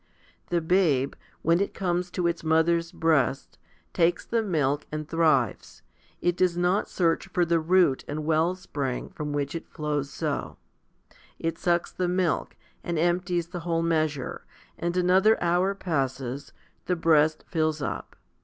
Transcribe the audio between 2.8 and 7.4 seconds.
breast, takes the milk and thrives; it does not search